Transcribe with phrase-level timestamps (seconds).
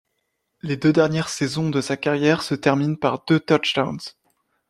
[0.63, 3.99] Les deux dernières saisons de sa carrière se terminent par deux touchdowns.